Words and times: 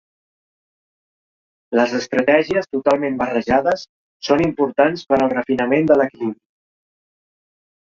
Les 1.79 1.93
estratègies 1.99 2.65
totalment 2.77 3.21
barrejades 3.21 3.85
són 4.31 4.43
importants 4.49 5.07
per 5.13 5.21
al 5.21 5.33
refinament 5.37 5.93
de 5.95 6.01
l'equilibri. 6.03 6.39